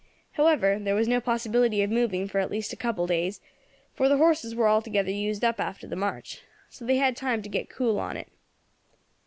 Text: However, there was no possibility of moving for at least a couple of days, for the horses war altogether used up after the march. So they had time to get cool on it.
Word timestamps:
However, 0.31 0.79
there 0.79 0.95
was 0.95 1.07
no 1.07 1.21
possibility 1.21 1.83
of 1.83 1.91
moving 1.91 2.27
for 2.27 2.39
at 2.39 2.49
least 2.49 2.73
a 2.73 2.75
couple 2.75 3.03
of 3.03 3.09
days, 3.11 3.39
for 3.93 4.09
the 4.09 4.17
horses 4.17 4.55
war 4.55 4.67
altogether 4.67 5.11
used 5.11 5.43
up 5.43 5.59
after 5.59 5.85
the 5.85 5.95
march. 5.95 6.41
So 6.71 6.85
they 6.85 6.97
had 6.97 7.15
time 7.15 7.43
to 7.43 7.49
get 7.49 7.69
cool 7.69 7.99
on 7.99 8.17
it. 8.17 8.29